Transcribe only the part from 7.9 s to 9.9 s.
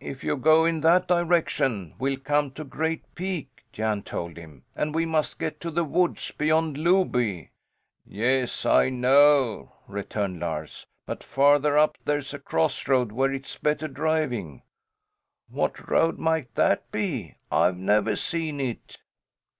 "Yes, I know,"